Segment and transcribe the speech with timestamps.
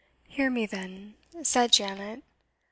[0.29, 1.13] "Hear me, then,"
[1.43, 2.23] said Janet.